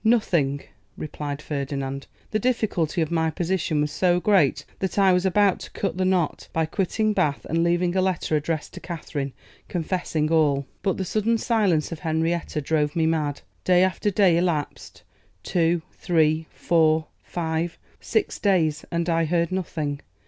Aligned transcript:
'Nothing,' 0.03 0.63
replied 0.97 1.43
Ferdinand; 1.43 2.07
'the 2.31 2.39
difficulty 2.39 3.01
of 3.03 3.11
my 3.11 3.29
position 3.29 3.81
was 3.81 3.91
so 3.91 4.19
great 4.19 4.65
that 4.79 4.97
I 4.97 5.13
was 5.13 5.27
about 5.27 5.59
to 5.59 5.69
cut 5.69 5.97
the 5.97 6.05
knot, 6.05 6.47
by 6.51 6.65
quitting 6.65 7.13
Bath 7.13 7.45
and 7.45 7.63
leaving 7.63 7.95
a 7.95 8.01
letter 8.01 8.35
addressed 8.35 8.73
to 8.73 8.79
Katherine, 8.79 9.31
confessing 9.67 10.31
all. 10.31 10.65
But 10.81 10.97
the 10.97 11.05
sudden 11.05 11.37
silence 11.37 11.91
of 11.91 11.99
Henrietta 11.99 12.61
drove 12.61 12.95
me 12.95 13.05
mad. 13.05 13.41
Day 13.63 13.83
after 13.83 14.09
day 14.09 14.37
elapsed; 14.37 15.03
two, 15.43 15.83
three, 15.91 16.47
four, 16.49 17.05
five, 17.21 17.77
six 17.99 18.39
days, 18.39 18.83
and 18.89 19.07
I 19.07 19.25
heard 19.25 19.51
nothing. 19.51 19.99